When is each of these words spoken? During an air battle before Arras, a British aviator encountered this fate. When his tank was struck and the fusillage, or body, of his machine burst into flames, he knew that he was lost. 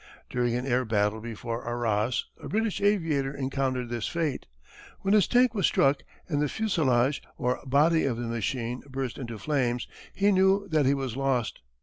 During 0.31 0.55
an 0.55 0.65
air 0.65 0.83
battle 0.83 1.21
before 1.21 1.63
Arras, 1.63 2.25
a 2.41 2.49
British 2.49 2.81
aviator 2.81 3.31
encountered 3.35 3.89
this 3.89 4.07
fate. 4.07 4.47
When 5.01 5.13
his 5.13 5.27
tank 5.27 5.53
was 5.53 5.67
struck 5.67 6.01
and 6.27 6.41
the 6.41 6.49
fusillage, 6.49 7.21
or 7.37 7.61
body, 7.67 8.05
of 8.05 8.17
his 8.17 8.25
machine 8.25 8.81
burst 8.89 9.19
into 9.19 9.37
flames, 9.37 9.87
he 10.15 10.31
knew 10.31 10.67
that 10.69 10.87
he 10.87 10.95
was 10.95 11.15
lost. 11.15 11.59